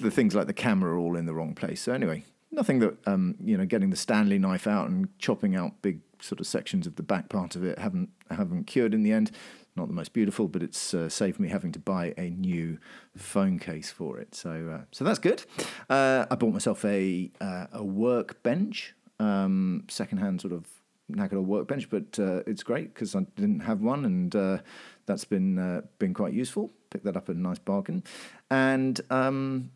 the 0.00 0.10
things 0.10 0.34
like 0.34 0.46
the 0.46 0.54
camera 0.54 0.94
are 0.94 0.98
all 0.98 1.16
in 1.16 1.26
the 1.26 1.34
wrong 1.34 1.54
place. 1.54 1.82
So 1.82 1.92
anyway, 1.92 2.24
nothing 2.50 2.78
that 2.78 2.96
um, 3.06 3.34
you 3.42 3.56
know, 3.56 3.66
getting 3.66 3.90
the 3.90 3.96
Stanley 3.96 4.38
knife 4.38 4.66
out 4.66 4.88
and 4.88 5.08
chopping 5.18 5.56
out 5.56 5.82
big 5.82 6.00
sort 6.20 6.40
of 6.40 6.46
sections 6.46 6.86
of 6.86 6.96
the 6.96 7.02
back 7.02 7.28
part 7.28 7.54
of 7.54 7.64
it 7.64 7.78
haven't 7.78 8.08
haven't 8.30 8.64
cured 8.64 8.94
in 8.94 9.02
the 9.02 9.12
end 9.12 9.30
not 9.76 9.88
the 9.88 9.94
most 9.94 10.12
beautiful, 10.12 10.48
but 10.48 10.62
it's 10.62 10.94
uh, 10.94 11.08
saved 11.08 11.40
me 11.40 11.48
having 11.48 11.72
to 11.72 11.78
buy 11.78 12.14
a 12.16 12.30
new 12.30 12.78
phone 13.16 13.58
case 13.58 13.90
for 13.90 14.18
it. 14.18 14.34
So, 14.34 14.78
uh, 14.80 14.84
so 14.92 15.04
that's 15.04 15.18
good. 15.18 15.44
Uh, 15.90 16.26
I 16.30 16.34
bought 16.36 16.52
myself 16.52 16.84
a 16.84 17.30
uh, 17.40 17.66
a 17.72 17.84
workbench, 17.84 18.94
um, 19.18 19.84
secondhand 19.88 20.40
sort 20.40 20.52
of 20.52 20.66
knackered 21.10 21.44
workbench, 21.44 21.90
but 21.90 22.18
uh, 22.18 22.42
it's 22.46 22.62
great 22.62 22.94
because 22.94 23.14
I 23.14 23.26
didn't 23.36 23.60
have 23.60 23.80
one, 23.80 24.04
and 24.04 24.34
uh, 24.34 24.58
that's 25.06 25.24
been 25.24 25.82
been 25.98 26.14
quite 26.14 26.32
useful. 26.32 26.72
Picked 26.90 27.04
that 27.04 27.16
up 27.16 27.28
at 27.28 27.36
a 27.36 27.40
nice 27.40 27.58
bargain, 27.58 28.04
and 28.50 29.00
um, 29.10 29.70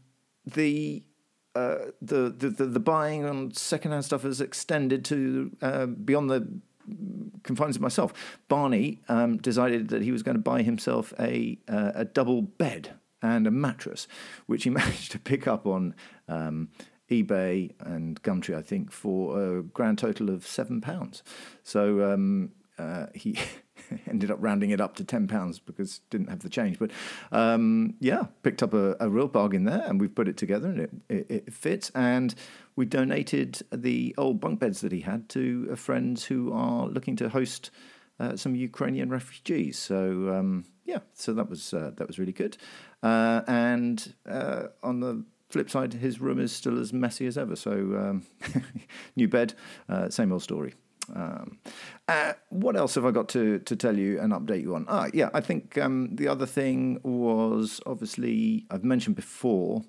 the 0.46 1.02
uh, 1.58 1.90
the, 2.00 2.30
the, 2.30 2.50
the 2.50 2.78
buying 2.78 3.24
on 3.24 3.52
secondhand 3.52 4.04
stuff 4.04 4.22
has 4.22 4.40
extended 4.40 5.04
to 5.04 5.50
uh, 5.60 5.86
beyond 5.86 6.30
the 6.30 6.46
confines 7.42 7.76
of 7.76 7.82
myself. 7.82 8.38
Barney 8.48 9.00
um, 9.08 9.36
decided 9.38 9.88
that 9.88 10.02
he 10.02 10.12
was 10.12 10.22
going 10.22 10.36
to 10.36 10.42
buy 10.42 10.62
himself 10.62 11.12
a 11.18 11.58
uh, 11.68 11.92
a 11.94 12.04
double 12.04 12.42
bed 12.42 12.94
and 13.22 13.46
a 13.46 13.50
mattress, 13.50 14.06
which 14.46 14.64
he 14.64 14.70
managed 14.80 15.12
to 15.12 15.18
pick 15.18 15.46
up 15.46 15.66
on 15.66 15.94
um, 16.28 16.68
eBay 17.10 17.72
and 17.80 18.22
Gumtree, 18.22 18.56
I 18.56 18.62
think, 18.62 18.92
for 18.92 19.58
a 19.58 19.62
grand 19.62 19.98
total 19.98 20.30
of 20.30 20.46
seven 20.46 20.80
pounds. 20.80 21.22
So 21.62 22.12
um, 22.12 22.52
uh, 22.78 23.06
he 23.14 23.38
ended 24.08 24.30
up 24.30 24.38
rounding 24.40 24.70
it 24.70 24.80
up 24.80 24.94
to 24.96 25.04
ten 25.04 25.28
pounds 25.28 25.58
because 25.58 26.00
didn't 26.10 26.28
have 26.28 26.40
the 26.40 26.48
change. 26.48 26.78
But 26.78 26.90
um, 27.32 27.94
yeah, 28.00 28.26
picked 28.42 28.62
up 28.62 28.74
a, 28.74 28.96
a, 29.00 29.08
real 29.08 29.28
bargain 29.28 29.64
there, 29.64 29.84
and 29.86 30.00
we've 30.00 30.14
put 30.14 30.28
it 30.28 30.36
together, 30.36 30.68
and 30.68 30.80
it, 30.80 30.90
it, 31.08 31.26
it, 31.30 31.52
fits. 31.52 31.90
And 31.94 32.34
we 32.76 32.84
donated 32.84 33.62
the 33.72 34.14
old 34.18 34.40
bunk 34.40 34.60
beds 34.60 34.80
that 34.80 34.92
he 34.92 35.00
had 35.00 35.28
to 35.30 35.74
friends 35.76 36.24
who 36.24 36.52
are 36.52 36.86
looking 36.86 37.16
to 37.16 37.28
host 37.28 37.70
uh, 38.20 38.36
some 38.36 38.54
Ukrainian 38.54 39.10
refugees. 39.10 39.78
So 39.78 40.34
um, 40.34 40.64
yeah, 40.84 41.00
so 41.14 41.32
that 41.34 41.48
was 41.48 41.72
uh, 41.74 41.92
that 41.96 42.06
was 42.06 42.18
really 42.18 42.32
good. 42.32 42.56
Uh, 43.02 43.42
and 43.46 44.14
uh, 44.28 44.64
on 44.82 45.00
the 45.00 45.24
flip 45.50 45.70
side, 45.70 45.94
his 45.94 46.20
room 46.20 46.40
is 46.40 46.52
still 46.52 46.78
as 46.78 46.92
messy 46.92 47.26
as 47.26 47.38
ever. 47.38 47.56
So 47.56 47.72
um, 47.72 48.26
new 49.16 49.28
bed, 49.28 49.54
uh, 49.88 50.10
same 50.10 50.32
old 50.32 50.42
story. 50.42 50.74
Um, 51.14 51.58
uh, 52.06 52.34
what 52.50 52.76
else 52.76 52.94
have 52.94 53.04
I 53.04 53.10
got 53.10 53.28
to, 53.30 53.58
to 53.60 53.76
tell 53.76 53.96
you 53.96 54.20
and 54.20 54.32
update 54.32 54.62
you 54.62 54.74
on? 54.74 54.86
Ah, 54.88 55.08
yeah, 55.12 55.30
I 55.34 55.40
think 55.40 55.78
um, 55.78 56.14
the 56.14 56.28
other 56.28 56.46
thing 56.46 57.00
was 57.02 57.80
obviously 57.86 58.66
I've 58.70 58.84
mentioned 58.84 59.16
before 59.16 59.84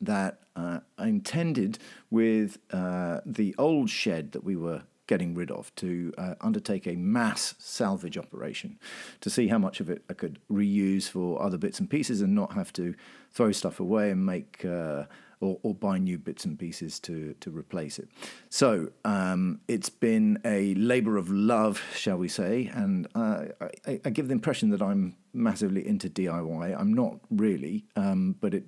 that 0.00 0.40
uh, 0.56 0.80
I 0.98 1.08
intended 1.08 1.78
with 2.10 2.58
uh, 2.72 3.20
the 3.24 3.54
old 3.58 3.90
shed 3.90 4.32
that 4.32 4.44
we 4.44 4.56
were 4.56 4.82
getting 5.06 5.34
rid 5.34 5.50
of 5.50 5.74
to 5.74 6.12
uh, 6.16 6.34
undertake 6.40 6.86
a 6.86 6.96
mass 6.96 7.54
salvage 7.58 8.16
operation 8.16 8.78
to 9.20 9.28
see 9.28 9.48
how 9.48 9.58
much 9.58 9.80
of 9.80 9.90
it 9.90 10.02
I 10.08 10.14
could 10.14 10.38
reuse 10.50 11.08
for 11.08 11.42
other 11.42 11.58
bits 11.58 11.80
and 11.80 11.90
pieces 11.90 12.20
and 12.20 12.34
not 12.34 12.54
have 12.54 12.72
to 12.74 12.94
throw 13.30 13.52
stuff 13.52 13.80
away 13.80 14.10
and 14.10 14.24
make 14.24 14.64
uh, 14.64 15.04
or, 15.42 15.58
or 15.62 15.74
buy 15.74 15.98
new 15.98 16.16
bits 16.18 16.44
and 16.44 16.58
pieces 16.58 17.00
to, 17.00 17.34
to 17.40 17.50
replace 17.50 17.98
it. 17.98 18.08
So 18.48 18.90
um, 19.04 19.60
it's 19.68 19.88
been 19.88 20.38
a 20.44 20.74
labour 20.74 21.16
of 21.16 21.30
love, 21.30 21.82
shall 21.94 22.16
we 22.16 22.28
say, 22.28 22.70
and 22.72 23.08
uh, 23.14 23.44
I, 23.86 24.00
I, 24.04 24.10
give 24.10 24.28
the 24.28 24.32
impression 24.32 24.70
that 24.70 24.80
I'm 24.80 25.16
massively 25.34 25.86
into 25.86 26.08
DIY. 26.08 26.78
I'm 26.78 26.94
not 26.94 27.18
really, 27.30 27.84
um, 27.96 28.36
but 28.40 28.54
it 28.54 28.64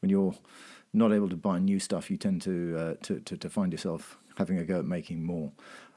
when 0.00 0.10
you're 0.10 0.34
not 0.92 1.12
able 1.12 1.28
to 1.28 1.36
buy 1.36 1.58
new 1.58 1.78
stuff, 1.78 2.10
you 2.10 2.16
tend 2.16 2.42
to, 2.42 2.76
uh, 2.78 2.94
to, 3.02 3.20
to, 3.20 3.36
to 3.36 3.48
find 3.48 3.72
yourself 3.72 4.18
having 4.36 4.58
a 4.58 4.64
go 4.64 4.80
at 4.80 4.84
making 4.84 5.24
more. 5.24 5.52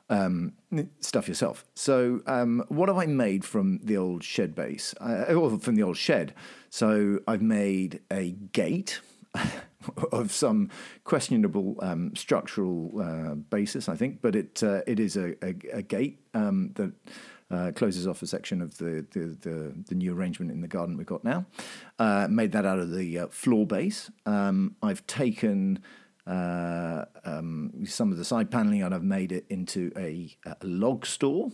Um, 0.07 0.53
stuff 0.99 1.27
yourself. 1.27 1.65
So, 1.73 2.21
um, 2.27 2.63
what 2.67 2.89
have 2.89 2.97
I 2.97 3.07
made 3.07 3.43
from 3.43 3.79
the 3.83 3.97
old 3.97 4.23
shed 4.23 4.53
base? 4.53 4.93
Uh, 5.01 5.33
or 5.33 5.57
from 5.57 5.75
the 5.75 5.81
old 5.81 5.97
shed? 5.97 6.35
So, 6.69 7.21
I've 7.27 7.41
made 7.41 8.01
a 8.11 8.31
gate, 8.31 9.01
of 10.11 10.31
some 10.31 10.69
questionable 11.03 11.77
um, 11.81 12.15
structural 12.15 12.91
uh, 12.99 13.35
basis, 13.35 13.89
I 13.89 13.95
think, 13.95 14.21
but 14.21 14.35
it 14.35 14.63
uh, 14.63 14.81
it 14.87 14.99
is 14.99 15.17
a, 15.17 15.35
a, 15.43 15.55
a 15.73 15.81
gate 15.81 16.19
um, 16.33 16.71
that 16.75 16.91
uh, 17.51 17.71
closes 17.75 18.07
off 18.07 18.21
a 18.21 18.27
section 18.27 18.61
of 18.61 18.77
the, 18.77 19.05
the, 19.11 19.37
the, 19.41 19.73
the, 19.87 19.95
new 19.95 20.13
arrangement 20.13 20.51
in 20.51 20.61
the 20.61 20.67
garden 20.67 20.97
we've 20.97 21.05
got 21.05 21.23
now. 21.23 21.45
Uh, 21.99 22.27
made 22.29 22.51
that 22.51 22.65
out 22.65 22.79
of 22.79 22.91
the 22.91 23.19
uh, 23.19 23.27
floor 23.27 23.67
base. 23.67 24.09
Um, 24.25 24.75
I've 24.81 25.05
taken 25.05 25.79
uh, 26.25 27.05
um, 27.23 27.85
some 27.85 28.11
of 28.11 28.17
the 28.17 28.25
side 28.25 28.49
paneling 28.49 28.81
and 28.81 28.95
I've 28.95 29.03
made 29.03 29.31
it 29.31 29.45
into 29.49 29.91
a, 29.95 30.35
a 30.45 30.65
log 30.65 31.05
store. 31.05 31.51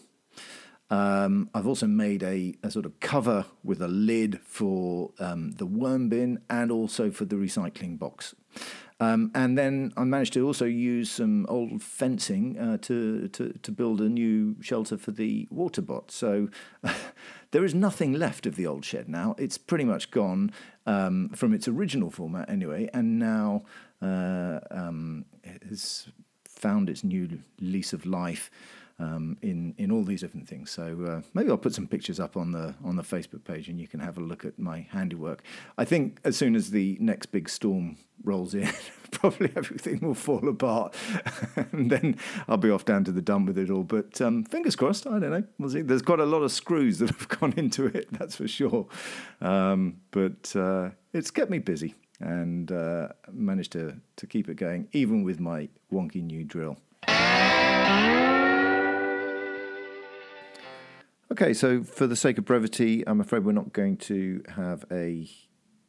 Um, 0.91 1.49
I've 1.55 1.67
also 1.67 1.87
made 1.87 2.21
a, 2.21 2.53
a, 2.63 2.69
sort 2.69 2.85
of 2.85 2.99
cover 2.99 3.45
with 3.63 3.81
a 3.81 3.87
lid 3.87 4.41
for 4.43 5.11
um, 5.19 5.51
the 5.51 5.65
worm 5.65 6.09
bin 6.09 6.41
and 6.49 6.69
also 6.69 7.11
for 7.11 7.23
the 7.23 7.37
recycling 7.37 7.97
box. 7.97 8.35
Um, 8.99 9.31
and 9.33 9.57
then 9.57 9.93
I 9.95 10.03
managed 10.03 10.33
to 10.33 10.45
also 10.45 10.65
use 10.65 11.09
some 11.09 11.45
old 11.47 11.81
fencing 11.81 12.59
uh, 12.59 12.77
to, 12.81 13.29
to, 13.29 13.53
to 13.53 13.71
build 13.71 14.01
a 14.01 14.09
new 14.09 14.57
shelter 14.61 14.97
for 14.97 15.11
the 15.11 15.47
water 15.49 15.81
butt. 15.81 16.11
So 16.11 16.49
there 17.51 17.63
is 17.63 17.73
nothing 17.73 18.11
left 18.11 18.45
of 18.45 18.57
the 18.57 18.67
old 18.67 18.83
shed 18.83 19.07
now. 19.07 19.33
It's 19.39 19.57
pretty 19.57 19.85
much 19.85 20.11
gone 20.11 20.51
um, 20.85 21.29
from 21.29 21.53
its 21.53 21.69
original 21.69 22.11
format 22.11 22.49
anyway, 22.49 22.89
and 22.93 23.17
now 23.17 23.63
uh, 24.01 24.59
um, 24.69 25.25
has 25.67 26.09
found 26.43 26.89
its 26.89 27.03
new 27.03 27.39
lease 27.59 27.93
of 27.93 28.05
life 28.05 28.51
um, 29.01 29.37
in 29.41 29.73
in 29.77 29.91
all 29.91 30.03
these 30.03 30.21
different 30.21 30.47
things. 30.47 30.69
So 30.69 30.83
uh, 31.07 31.21
maybe 31.33 31.49
I'll 31.49 31.57
put 31.57 31.73
some 31.73 31.87
pictures 31.87 32.19
up 32.19 32.37
on 32.37 32.51
the 32.51 32.75
on 32.83 32.95
the 32.95 33.01
Facebook 33.01 33.43
page, 33.43 33.67
and 33.67 33.79
you 33.79 33.87
can 33.87 33.99
have 33.99 34.17
a 34.17 34.21
look 34.21 34.45
at 34.45 34.59
my 34.59 34.87
handiwork. 34.91 35.43
I 35.77 35.85
think 35.85 36.19
as 36.23 36.37
soon 36.37 36.55
as 36.55 36.69
the 36.69 36.97
next 36.99 37.27
big 37.27 37.49
storm 37.49 37.97
rolls 38.23 38.53
in, 38.53 38.69
probably 39.11 39.51
everything 39.55 39.99
will 40.01 40.13
fall 40.13 40.47
apart, 40.47 40.95
and 41.71 41.89
then 41.89 42.17
I'll 42.47 42.57
be 42.57 42.69
off 42.69 42.85
down 42.85 43.03
to 43.05 43.11
the 43.11 43.21
dump 43.21 43.47
with 43.47 43.57
it 43.57 43.71
all. 43.71 43.83
But 43.83 44.21
um, 44.21 44.43
fingers 44.43 44.75
crossed. 44.75 45.07
I 45.07 45.19
don't 45.19 45.31
know. 45.31 45.43
We'll 45.57 45.71
see. 45.71 45.81
There's 45.81 46.03
quite 46.03 46.19
a 46.19 46.25
lot 46.25 46.43
of 46.43 46.51
screws 46.51 46.99
that 46.99 47.09
have 47.09 47.27
gone 47.27 47.53
into 47.57 47.85
it. 47.85 48.07
That's 48.11 48.35
for 48.35 48.47
sure. 48.47 48.87
Um, 49.41 50.01
but 50.11 50.55
uh, 50.55 50.91
it's 51.13 51.31
kept 51.31 51.49
me 51.49 51.57
busy 51.57 51.95
and 52.19 52.71
uh, 52.71 53.07
managed 53.31 53.71
to 53.71 53.95
to 54.17 54.27
keep 54.27 54.47
it 54.47 54.55
going, 54.55 54.87
even 54.91 55.23
with 55.23 55.39
my 55.39 55.69
wonky 55.91 56.21
new 56.21 56.43
drill. 56.43 56.77
Okay, 61.31 61.53
so 61.53 61.81
for 61.81 62.07
the 62.07 62.15
sake 62.17 62.37
of 62.39 62.43
brevity, 62.43 63.07
I'm 63.07 63.21
afraid 63.21 63.45
we're 63.45 63.53
not 63.53 63.71
going 63.71 63.95
to 63.97 64.43
have 64.49 64.83
a 64.91 65.29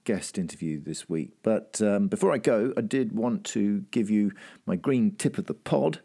guest 0.04 0.38
interview 0.38 0.80
this 0.80 1.08
week. 1.08 1.32
But 1.42 1.82
um, 1.82 2.06
before 2.06 2.32
I 2.32 2.38
go, 2.38 2.72
I 2.76 2.80
did 2.80 3.10
want 3.10 3.42
to 3.46 3.80
give 3.90 4.08
you 4.08 4.30
my 4.66 4.76
green 4.76 5.16
tip 5.16 5.38
of 5.38 5.46
the 5.46 5.54
pod, 5.54 5.98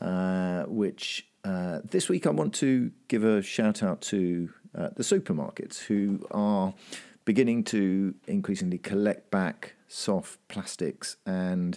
uh, 0.00 0.62
which 0.62 1.28
uh, 1.44 1.80
this 1.84 2.08
week 2.08 2.26
I 2.26 2.30
want 2.30 2.54
to 2.54 2.90
give 3.08 3.24
a 3.24 3.42
shout 3.42 3.82
out 3.82 4.00
to 4.02 4.48
uh, 4.74 4.88
the 4.96 5.02
supermarkets 5.02 5.80
who 5.80 6.26
are 6.30 6.72
beginning 7.26 7.64
to 7.64 8.14
increasingly 8.26 8.78
collect 8.78 9.30
back 9.30 9.74
soft 9.86 10.38
plastics 10.48 11.18
and 11.26 11.76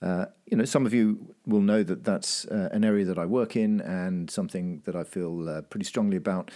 uh, 0.00 0.26
you 0.46 0.56
know, 0.56 0.64
some 0.64 0.86
of 0.86 0.94
you 0.94 1.34
will 1.46 1.60
know 1.60 1.82
that 1.82 2.04
that's 2.04 2.44
uh, 2.46 2.68
an 2.72 2.84
area 2.84 3.04
that 3.04 3.18
I 3.18 3.26
work 3.26 3.56
in 3.56 3.80
and 3.80 4.30
something 4.30 4.82
that 4.84 4.94
I 4.94 5.04
feel 5.04 5.48
uh, 5.48 5.62
pretty 5.62 5.84
strongly 5.84 6.16
about. 6.16 6.50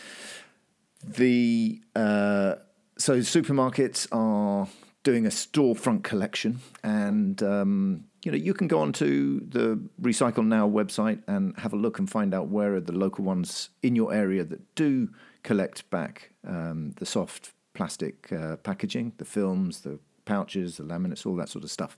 The 1.04 1.80
uh, 1.96 2.54
so 2.96 3.18
supermarkets 3.18 4.06
are 4.12 4.68
doing 5.02 5.26
a 5.26 5.30
storefront 5.30 6.04
collection, 6.04 6.60
and 6.84 7.42
um, 7.42 8.04
you 8.24 8.30
know 8.30 8.38
you 8.38 8.54
can 8.54 8.68
go 8.68 8.78
onto 8.78 9.44
the 9.48 9.80
Recycle 10.00 10.46
Now 10.46 10.68
website 10.68 11.20
and 11.26 11.58
have 11.58 11.72
a 11.72 11.76
look 11.76 11.98
and 11.98 12.08
find 12.08 12.32
out 12.32 12.48
where 12.48 12.76
are 12.76 12.80
the 12.80 12.92
local 12.92 13.24
ones 13.24 13.70
in 13.82 13.96
your 13.96 14.14
area 14.14 14.44
that 14.44 14.74
do 14.76 15.08
collect 15.42 15.90
back 15.90 16.30
um, 16.46 16.92
the 16.98 17.06
soft 17.06 17.52
plastic 17.74 18.32
uh, 18.32 18.56
packaging, 18.56 19.12
the 19.16 19.24
films, 19.24 19.80
the 19.80 19.98
pouches, 20.32 20.76
the 20.78 20.84
laminates, 20.84 21.26
all 21.26 21.36
that 21.36 21.48
sort 21.48 21.64
of 21.64 21.70
stuff, 21.70 21.96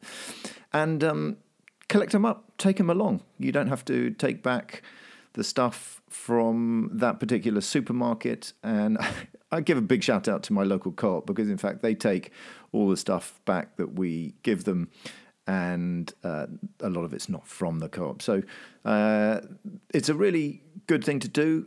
and 0.72 1.04
um, 1.04 1.36
collect 1.88 2.12
them 2.12 2.24
up, 2.24 2.52
take 2.58 2.76
them 2.78 2.90
along. 2.90 3.22
You 3.38 3.52
don't 3.52 3.68
have 3.68 3.84
to 3.86 4.10
take 4.10 4.42
back 4.42 4.82
the 5.34 5.44
stuff 5.44 6.00
from 6.08 6.90
that 6.92 7.20
particular 7.20 7.60
supermarket. 7.60 8.52
And 8.62 8.98
I 9.52 9.60
give 9.60 9.78
a 9.78 9.82
big 9.82 10.02
shout 10.02 10.26
out 10.28 10.42
to 10.44 10.52
my 10.52 10.62
local 10.62 10.92
co-op 10.92 11.26
because, 11.26 11.48
in 11.48 11.58
fact, 11.58 11.82
they 11.82 11.94
take 11.94 12.32
all 12.72 12.88
the 12.88 12.96
stuff 12.96 13.40
back 13.44 13.76
that 13.76 13.94
we 13.94 14.34
give 14.42 14.64
them, 14.64 14.90
and 15.46 16.12
uh, 16.24 16.46
a 16.80 16.88
lot 16.88 17.04
of 17.04 17.12
it's 17.12 17.28
not 17.28 17.46
from 17.46 17.78
the 17.78 17.88
co-op. 17.88 18.22
So 18.22 18.42
uh, 18.84 19.40
it's 19.92 20.08
a 20.08 20.14
really 20.14 20.62
good 20.86 21.04
thing 21.04 21.20
to 21.20 21.28
do. 21.28 21.66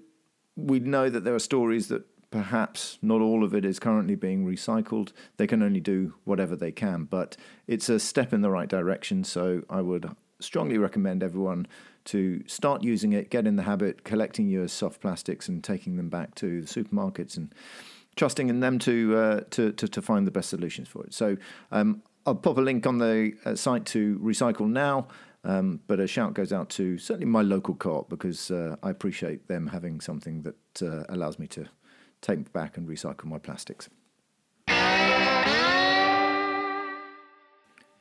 We 0.55 0.79
know 0.79 1.09
that 1.09 1.23
there 1.23 1.35
are 1.35 1.39
stories 1.39 1.87
that 1.89 2.03
perhaps 2.29 2.97
not 3.01 3.21
all 3.21 3.43
of 3.43 3.53
it 3.53 3.63
is 3.63 3.79
currently 3.79 4.15
being 4.15 4.45
recycled. 4.45 5.11
They 5.37 5.47
can 5.47 5.63
only 5.63 5.79
do 5.79 6.13
whatever 6.25 6.55
they 6.55 6.71
can, 6.71 7.05
but 7.05 7.37
it's 7.67 7.89
a 7.89 7.99
step 7.99 8.33
in 8.33 8.41
the 8.41 8.49
right 8.49 8.67
direction. 8.67 9.23
So 9.23 9.63
I 9.69 9.81
would 9.81 10.09
strongly 10.39 10.77
recommend 10.77 11.23
everyone 11.23 11.67
to 12.05 12.43
start 12.47 12.83
using 12.83 13.13
it, 13.13 13.29
get 13.29 13.47
in 13.47 13.55
the 13.55 13.63
habit, 13.63 14.03
collecting 14.03 14.47
your 14.47 14.67
soft 14.67 15.01
plastics 15.01 15.47
and 15.47 15.63
taking 15.63 15.97
them 15.97 16.09
back 16.09 16.35
to 16.35 16.61
the 16.61 16.67
supermarkets 16.67 17.37
and 17.37 17.53
trusting 18.15 18.49
in 18.49 18.59
them 18.59 18.79
to 18.79 19.15
uh, 19.15 19.41
to, 19.51 19.71
to, 19.73 19.87
to 19.87 20.01
find 20.01 20.25
the 20.25 20.31
best 20.31 20.49
solutions 20.49 20.87
for 20.87 21.03
it. 21.05 21.13
So 21.13 21.37
um, 21.71 22.01
I'll 22.25 22.35
pop 22.35 22.57
a 22.57 22.61
link 22.61 22.85
on 22.85 22.97
the 22.97 23.33
uh, 23.45 23.55
site 23.55 23.85
to 23.87 24.19
Recycle 24.19 24.69
Now. 24.69 25.07
Um, 25.43 25.79
but 25.87 25.99
a 25.99 26.07
shout 26.07 26.33
goes 26.33 26.51
out 26.51 26.69
to 26.71 26.97
certainly 26.97 27.27
my 27.27 27.41
local 27.41 27.75
co-op 27.75 28.09
because 28.09 28.51
uh, 28.51 28.75
I 28.83 28.89
appreciate 28.89 29.47
them 29.47 29.67
having 29.67 30.01
something 30.01 30.41
that 30.41 30.81
uh, 30.81 31.05
allows 31.07 31.39
me 31.39 31.47
to 31.47 31.67
take 32.21 32.51
back 32.53 32.77
and 32.77 32.87
recycle 32.87 33.25
my 33.25 33.37
plastics. 33.37 33.89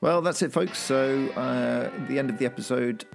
Well, 0.01 0.21
that's 0.21 0.43
it, 0.43 0.53
folks. 0.53 0.79
So, 0.79 1.29
uh, 1.31 1.91
the 2.07 2.19
end 2.19 2.31
of 2.31 2.39
the 2.39 2.45
episode. 2.47 3.07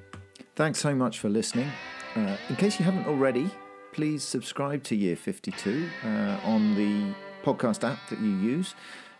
Thanks 0.55 0.79
so 0.79 0.96
much 0.96 1.20
for 1.20 1.29
listening. 1.29 1.70
Uh, 2.15 2.36
in 2.50 2.55
case 2.55 2.79
you 2.79 2.86
haven't 2.86 3.08
already, 3.08 3.50
please 3.93 4.24
subscribe 4.24 4.84
to 4.84 4.96
Year 4.96 5.15
52 5.15 5.88
uh, 6.03 6.08
on 6.43 6.75
the 6.75 7.13
podcast 7.43 7.88
app 7.88 8.00
that 8.10 8.20
you 8.20 8.31
use, 8.31 8.75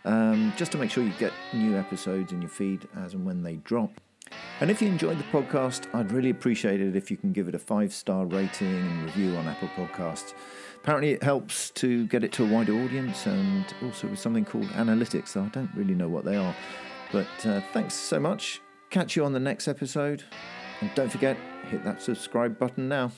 um, 0.05 0.53
just 0.57 0.71
to 0.71 0.77
make 0.77 0.91
sure 0.91 1.03
you 1.03 1.13
get 1.19 1.33
new 1.53 1.77
episodes 1.77 2.31
in 2.31 2.41
your 2.41 2.50
feed 2.50 2.88
as 2.97 3.13
and 3.13 3.25
when 3.25 3.43
they 3.43 3.55
drop. 3.57 3.91
And 4.59 4.69
if 4.71 4.81
you 4.81 4.88
enjoyed 4.88 5.17
the 5.17 5.23
podcast, 5.25 5.93
I'd 5.93 6.11
really 6.11 6.29
appreciate 6.29 6.81
it 6.81 6.95
if 6.95 7.11
you 7.11 7.17
can 7.17 7.31
give 7.31 7.47
it 7.47 7.55
a 7.55 7.59
five 7.59 7.93
star 7.93 8.25
rating 8.25 8.67
and 8.67 9.03
review 9.03 9.35
on 9.35 9.47
Apple 9.47 9.69
Podcasts. 9.69 10.33
Apparently, 10.83 11.11
it 11.11 11.21
helps 11.21 11.69
to 11.71 12.07
get 12.07 12.23
it 12.23 12.31
to 12.33 12.43
a 12.43 12.47
wider 12.47 12.73
audience 12.73 13.27
and 13.27 13.65
also 13.83 14.07
with 14.07 14.17
something 14.17 14.43
called 14.43 14.65
analytics, 14.69 15.29
so 15.29 15.43
I 15.43 15.47
don't 15.50 15.69
really 15.75 15.93
know 15.93 16.09
what 16.09 16.25
they 16.25 16.35
are. 16.35 16.55
But 17.11 17.27
uh, 17.45 17.61
thanks 17.71 17.93
so 17.93 18.19
much. 18.19 18.61
Catch 18.89 19.15
you 19.15 19.23
on 19.23 19.33
the 19.33 19.39
next 19.39 19.67
episode. 19.67 20.23
And 20.79 20.89
don't 20.95 21.11
forget, 21.11 21.38
hit 21.67 21.83
that 21.83 22.01
subscribe 22.01 22.57
button 22.57 22.89
now. 22.89 23.11